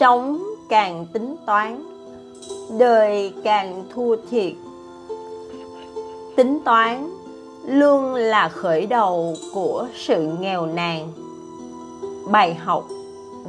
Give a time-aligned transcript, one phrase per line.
[0.00, 1.82] sống càng tính toán,
[2.78, 4.52] đời càng thua thiệt.
[6.36, 7.10] Tính toán
[7.66, 11.12] luôn là khởi đầu của sự nghèo nàn.
[12.30, 12.84] Bài học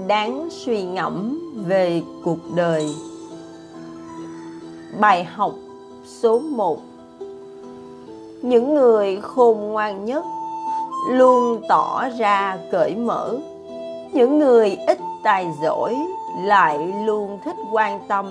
[0.07, 2.89] đáng suy ngẫm về cuộc đời.
[4.99, 5.53] Bài học
[6.05, 6.79] số 1
[8.41, 10.25] những người khôn ngoan nhất
[11.11, 13.37] luôn tỏ ra cởi mở.
[14.13, 15.95] Những người ít tài giỏi
[16.37, 18.25] lại luôn thích quan tâm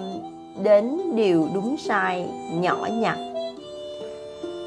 [0.62, 3.18] đến điều đúng sai nhỏ nhặt.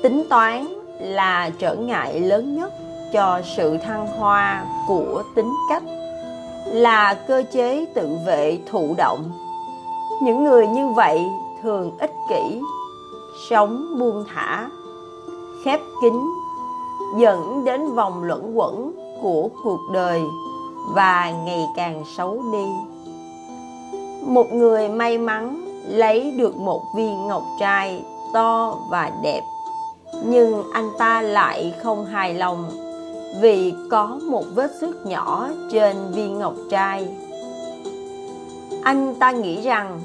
[0.03, 0.67] Tính toán
[0.99, 2.73] là trở ngại lớn nhất
[3.13, 5.83] cho sự thăng hoa của tính cách,
[6.65, 9.31] là cơ chế tự vệ thụ động.
[10.21, 11.19] Những người như vậy
[11.63, 12.61] thường ích kỷ,
[13.49, 14.69] sống buông thả,
[15.65, 16.13] khép kín,
[17.17, 20.21] dẫn đến vòng luẩn quẩn của cuộc đời
[20.93, 22.65] và ngày càng xấu đi
[24.21, 28.03] một người may mắn lấy được một viên ngọc trai
[28.33, 29.41] to và đẹp.
[30.25, 32.71] Nhưng anh ta lại không hài lòng
[33.41, 37.07] vì có một vết xước nhỏ trên viên ngọc trai.
[38.83, 39.99] Anh ta nghĩ rằng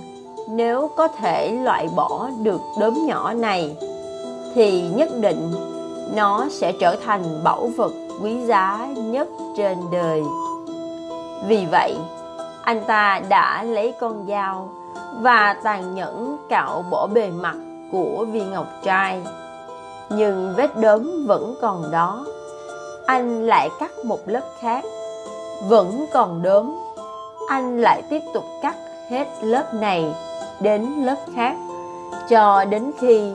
[0.49, 3.77] nếu có thể loại bỏ được đốm nhỏ này
[4.55, 5.53] thì nhất định
[6.15, 10.23] nó sẽ trở thành bảo vật quý giá nhất trên đời.
[11.49, 11.97] Vì vậy
[12.65, 14.69] anh ta đã lấy con dao
[15.20, 17.56] và tàn nhẫn cạo bỏ bề mặt
[17.93, 19.23] của viên ngọc trai.
[20.09, 22.27] Nhưng vết đốm vẫn còn đó.
[23.06, 24.84] Anh lại cắt một lớp khác.
[25.69, 26.75] Vẫn còn đốm.
[27.48, 28.77] Anh lại tiếp tục cắt
[29.11, 30.15] hết lớp này
[30.61, 31.56] đến lớp khác
[32.28, 33.33] cho đến khi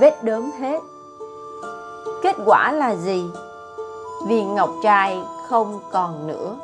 [0.00, 0.80] vết đốm hết.
[2.22, 3.24] Kết quả là gì?
[4.26, 6.56] Viên ngọc trai không còn nữa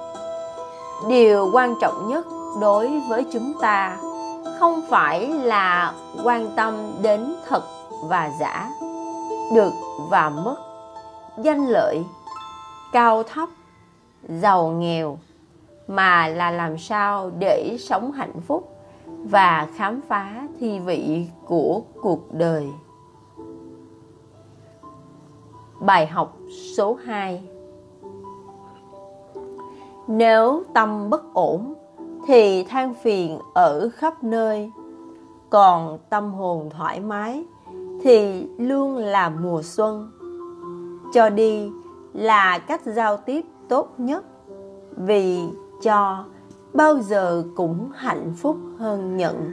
[1.08, 2.26] điều quan trọng nhất
[2.60, 3.96] đối với chúng ta
[4.58, 5.92] không phải là
[6.24, 7.62] quan tâm đến thật
[8.04, 8.70] và giả,
[9.54, 9.72] được
[10.10, 10.56] và mất,
[11.38, 12.04] danh lợi,
[12.92, 13.48] cao thấp,
[14.28, 15.18] giàu nghèo,
[15.88, 18.74] mà là làm sao để sống hạnh phúc
[19.06, 22.68] và khám phá thi vị của cuộc đời.
[25.80, 26.36] Bài học
[26.76, 27.42] số 2
[30.08, 31.74] nếu tâm bất ổn,
[32.26, 34.72] thì than phiền ở khắp nơi.
[35.50, 37.44] Còn tâm hồn thoải mái,
[38.02, 40.10] thì luôn là mùa xuân.
[41.14, 41.70] Cho đi
[42.12, 44.24] là cách giao tiếp tốt nhất,
[44.96, 45.40] vì
[45.82, 46.24] cho
[46.72, 49.50] bao giờ cũng hạnh phúc hơn nhận.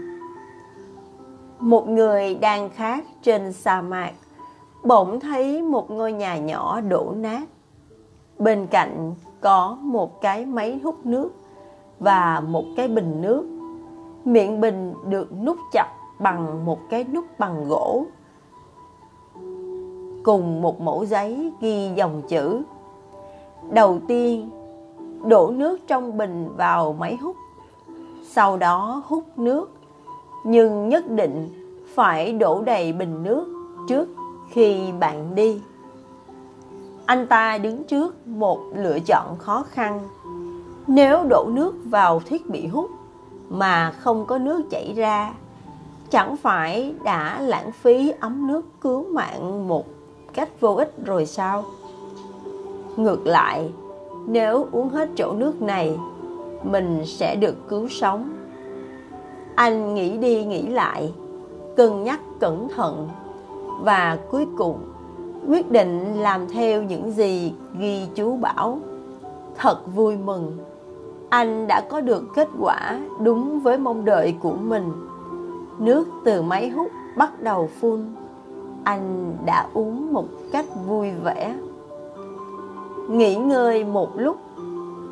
[1.60, 4.12] Một người đang khát trên sa mạc,
[4.84, 7.44] bỗng thấy một ngôi nhà nhỏ đổ nát
[8.40, 11.32] bên cạnh có một cái máy hút nước
[12.00, 13.46] và một cái bình nước.
[14.26, 15.88] Miệng bình được nút chặt
[16.20, 18.06] bằng một cái nút bằng gỗ
[20.24, 22.62] cùng một mẫu giấy ghi dòng chữ.
[23.72, 24.50] Đầu tiên,
[25.26, 27.36] đổ nước trong bình vào máy hút,
[28.24, 29.72] sau đó hút nước,
[30.44, 31.50] nhưng nhất định
[31.96, 33.48] phải đổ đầy bình nước
[33.88, 34.10] trước
[34.50, 35.62] khi bạn đi
[37.06, 40.02] anh ta đứng trước một lựa chọn khó khăn.
[40.88, 42.92] Nếu đổ nước vào thiết bị hút
[43.50, 45.34] mà không có nước chảy ra,
[46.10, 49.86] chẳng phải đã lãng phí ấm nước cứu mạng một
[50.34, 51.64] cách vô ích rồi sao?
[52.96, 53.72] Ngược lại,
[54.28, 55.98] nếu uống hết chỗ nước này,
[56.64, 58.34] mình sẽ được cứu sống.
[59.56, 61.14] Anh nghĩ đi nghĩ lại,
[61.78, 63.10] cân nhắc cẩn thận
[63.82, 64.80] và cuối cùng
[65.48, 68.80] quyết định làm theo những gì ghi chú bảo.
[69.58, 70.58] Thật vui mừng,
[71.30, 74.92] anh đã có được kết quả đúng với mong đợi của mình.
[75.80, 78.02] Nước từ máy hút bắt đầu phun,
[78.84, 81.56] anh đã uống một cách vui vẻ.
[83.10, 84.38] Nghỉ ngơi một lúc,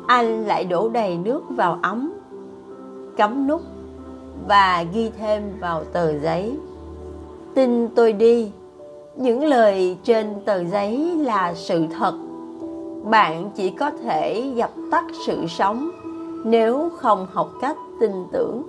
[0.06, 2.12] anh lại đổ đầy nước vào ấm,
[3.16, 3.60] cắm nút
[4.48, 6.58] và ghi thêm vào tờ giấy.
[7.54, 8.52] Tin tôi đi
[9.16, 12.14] những lời trên tờ giấy là sự thật.
[13.04, 15.90] Bạn chỉ có thể dập tắt sự sống
[16.44, 18.62] nếu không học cách tin tưởng.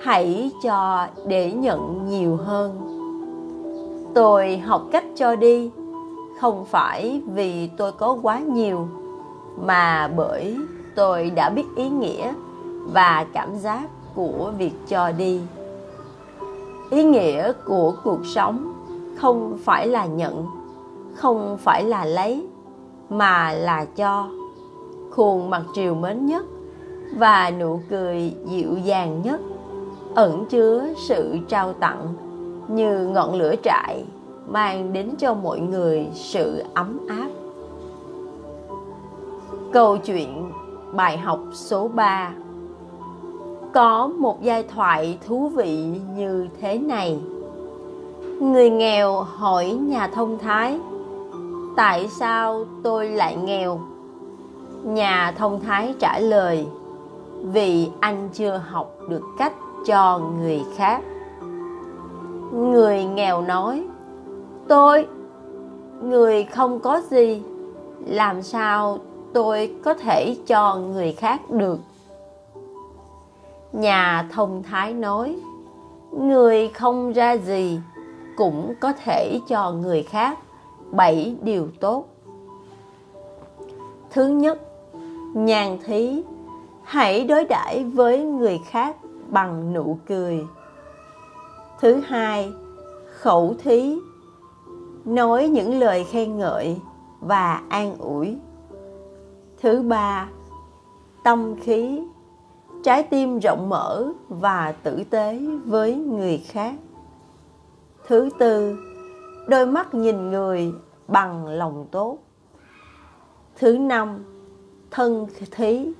[0.00, 2.80] Hãy cho để nhận nhiều hơn.
[4.14, 5.70] Tôi học cách cho đi,
[6.40, 8.88] không phải vì tôi có quá nhiều,
[9.60, 10.56] mà bởi
[10.94, 12.32] tôi đã biết ý nghĩa
[12.92, 13.82] và cảm giác
[14.14, 15.40] của việc cho đi.
[16.90, 18.72] Ý nghĩa của cuộc sống
[19.20, 20.46] không phải là nhận,
[21.14, 22.46] không phải là lấy,
[23.10, 24.28] mà là cho.
[25.10, 26.46] Khuôn mặt triều mến nhất
[27.16, 29.40] và nụ cười dịu dàng nhất
[30.14, 32.14] ẩn chứa sự trao tặng
[32.68, 34.04] như ngọn lửa trại
[34.48, 37.28] mang đến cho mọi người sự ấm áp.
[39.72, 40.52] Câu chuyện
[40.92, 42.32] bài học số 3
[43.72, 45.84] Có một giai thoại thú vị
[46.16, 47.20] như thế này.
[48.40, 50.78] Người nghèo hỏi nhà thông thái,
[51.76, 53.80] Tại sao tôi lại nghèo?
[54.84, 56.66] Nhà thông thái trả lời,
[57.42, 59.52] Vì anh chưa học được cách
[59.86, 61.02] cho người khác
[62.52, 63.84] Người nghèo nói,
[64.68, 65.06] Tôi,
[66.02, 67.42] Người không có gì,
[68.06, 68.98] Làm sao
[69.32, 71.78] tôi có thể cho người khác được
[73.72, 75.36] Nhà thông thái nói,
[76.10, 77.80] Người không ra gì
[78.40, 80.38] cũng có thể cho người khác
[80.90, 82.04] Bảy điều tốt.
[84.10, 84.60] Thứ nhất,
[85.34, 86.22] Nhàn thí,
[86.82, 88.96] Hãy đối đãi với người khác
[89.28, 90.46] bằng nụ cười.
[91.80, 92.52] Thứ hai,
[93.06, 93.98] Khẩu thí,
[95.04, 96.76] Nói những lời khen ngợi
[97.20, 98.36] và an ủi.
[99.62, 100.28] Thứ ba,
[101.24, 102.02] Tâm khí,
[102.84, 106.74] Trái tim rộng mở và tử tế với người khác.
[108.10, 108.78] Thứ tư,
[109.46, 110.72] Đôi mắt nhìn người
[111.08, 112.18] bằng lòng tốt.
[113.58, 114.24] Thứ năm,
[114.90, 115.92] Thân thí,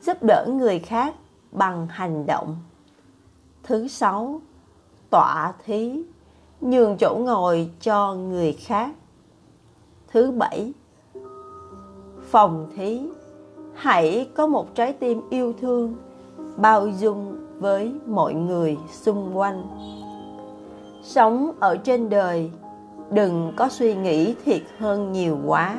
[0.00, 1.14] Giúp đỡ người khác
[1.52, 2.56] bằng hành động.
[3.62, 4.40] Thứ sáu,
[5.10, 6.02] Tọa thí,
[6.60, 8.90] Nhường chỗ ngồi cho người khác.
[10.08, 10.72] Thứ bảy,
[12.30, 13.00] Phòng thí,
[13.74, 15.96] Hãy có một trái tim yêu thương,
[16.56, 19.62] Bao dung với mọi người xung quanh.
[21.04, 22.50] Sống ở trên đời,
[23.10, 25.78] Đừng có suy nghĩ thiệt hơn nhiều quá.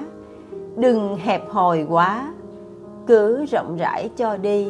[0.76, 2.34] Đừng hẹp hòi quá,
[3.08, 4.70] Cứ rộng rãi cho đi.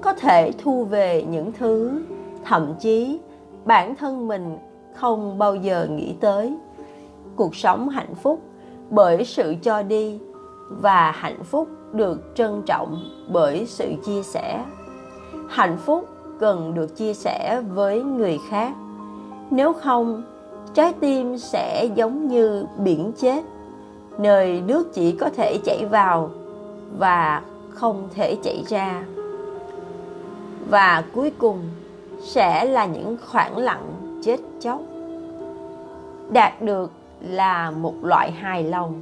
[0.00, 2.02] Có thể thu về những thứ,
[2.44, 3.20] Thậm chí
[3.64, 4.58] bản thân mình
[4.94, 6.56] không bao giờ nghĩ tới.
[7.36, 8.40] Cuộc sống hạnh phúc
[8.90, 10.20] bởi sự cho đi
[10.68, 14.64] và hạnh phúc được trân trọng bởi sự chia sẻ.
[15.48, 16.08] Hạnh phúc
[16.40, 18.72] cần được chia sẻ với người khác
[19.50, 20.22] nếu không,
[20.74, 23.44] trái tim sẽ giống như biển chết.
[24.18, 26.30] Nơi nước chỉ có thể chảy vào
[26.98, 29.04] và không thể chảy ra.
[30.70, 31.58] Và cuối cùng
[32.20, 33.84] sẽ là những khoảng lặng
[34.22, 34.80] chết chóc.
[36.32, 39.00] Đạt được là một loại hài lòng,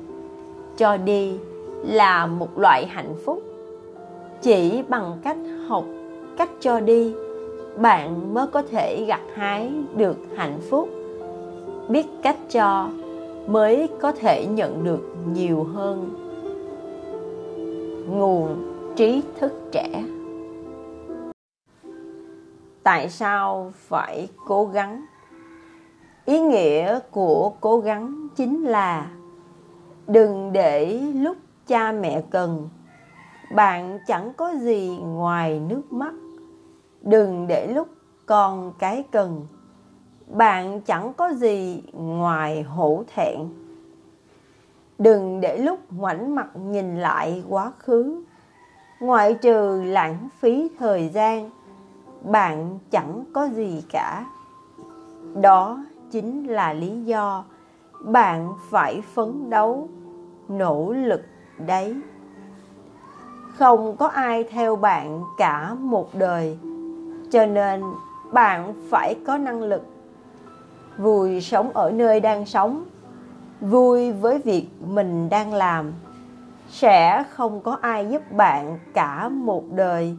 [0.76, 1.38] cho đi
[1.86, 3.42] là một loại hạnh phúc.
[4.42, 5.36] Chỉ bằng cách
[5.68, 5.84] học,
[6.36, 7.12] cách cho đi
[7.80, 10.88] bạn mới có thể gặt hái được hạnh phúc.
[11.88, 12.88] Biết cách cho
[13.46, 16.14] mới có thể nhận được nhiều hơn.
[18.10, 20.04] Nguồn trí thức trẻ.
[22.82, 25.04] Tại sao phải cố gắng?
[26.24, 29.10] Ý nghĩa của cố gắng chính là
[30.06, 31.36] đừng để lúc
[31.66, 32.68] cha mẹ cần,
[33.54, 36.12] bạn chẳng có gì ngoài nước mắt
[37.02, 37.88] đừng để lúc
[38.26, 39.46] con cái cần.
[40.26, 43.38] Bạn chẳng có gì ngoài hổ thẹn.
[44.98, 48.22] Đừng để lúc ngoảnh mặt nhìn lại quá khứ.
[49.00, 51.50] Ngoại trừ lãng phí thời gian,
[52.22, 54.24] bạn chẳng có gì cả.
[55.34, 57.44] Đó chính là lý do
[58.00, 59.88] bạn phải phấn đấu,
[60.48, 61.20] nỗ lực
[61.66, 61.96] đấy.
[63.56, 66.58] Không có ai theo bạn cả một đời
[67.30, 67.82] cho nên
[68.32, 69.82] bạn phải có năng lực
[70.98, 72.84] vui sống ở nơi đang sống.
[73.60, 75.92] Vui với việc mình đang làm.
[76.68, 80.16] Sẽ không có ai giúp bạn cả một đời.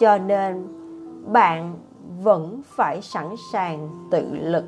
[0.00, 0.66] Cho nên
[1.32, 1.78] bạn
[2.22, 4.64] vẫn phải sẵn sàng tự lực.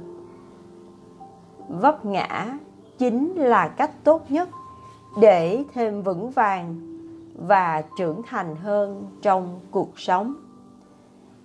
[1.69, 2.59] Vấp ngã
[2.99, 4.49] chính là cách tốt nhất
[5.21, 6.77] để thêm vững vàng
[7.47, 10.35] và trưởng thành hơn trong cuộc sống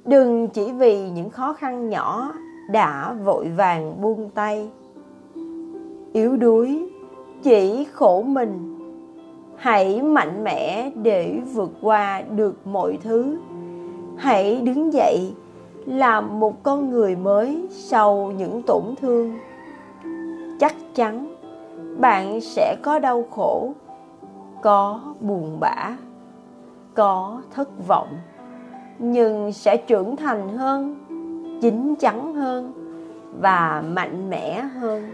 [0.06, 2.34] đừng chỉ vì những khó khăn nhỏ
[2.70, 4.70] đã vội vàng buông tay.
[6.14, 6.90] Yếu đuối,
[7.44, 8.78] chỉ khổ mình.
[9.56, 13.38] Hãy mạnh mẽ để vượt qua được mọi thứ.
[14.18, 15.34] Hãy đứng dậy,
[15.86, 19.38] làm một con người mới sau những tổn thương.
[20.60, 21.36] Chắc chắn
[22.00, 23.74] bạn sẽ có đau khổ,
[24.62, 25.98] có buồn bã,
[26.94, 28.08] có thất vọng
[29.00, 30.96] nhưng sẽ trưởng thành hơn,
[31.62, 32.74] chín chắn hơn
[33.40, 35.12] và mạnh mẽ hơn.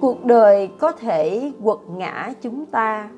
[0.00, 3.08] Cuộc đời có thể quật ngã chúng ta,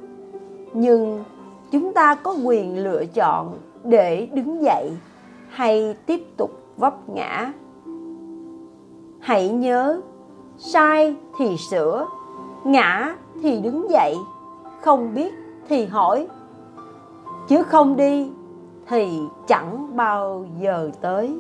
[0.73, 1.25] nhưng
[1.71, 4.91] chúng ta có quyền lựa chọn để đứng dậy
[5.49, 7.53] hay tiếp tục vấp ngã.
[9.21, 10.01] Hãy nhớ,
[10.59, 12.07] sai thì sửa,
[12.65, 14.15] ngã thì đứng dậy,
[14.81, 15.35] không biết
[15.69, 16.27] thì hỏi.
[17.49, 18.31] Chứ không đi
[18.89, 21.39] thì chẳng bao giờ tới.